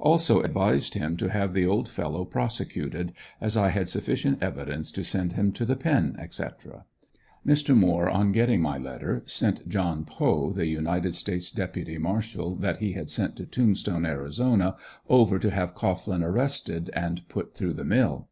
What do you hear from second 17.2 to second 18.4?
put through the mill.